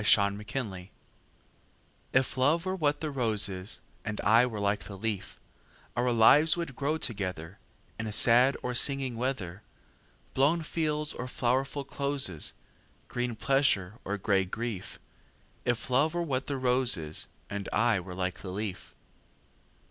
[0.01, 0.89] A Match
[2.11, 5.39] IF love were what the rose is, And I were like the leaf,
[5.95, 7.57] Our lives would grow togetherIn
[8.09, 9.61] sad or singing weather,
[10.33, 12.53] Blown fields or flowerful closes,
[13.09, 14.99] Green pleasure or gray grief;
[15.65, 18.95] If love were what the rose is, And I were like the leaf.